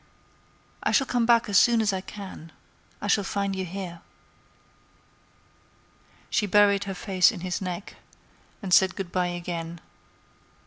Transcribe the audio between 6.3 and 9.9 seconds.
She buried her face in his neck, and said good by again.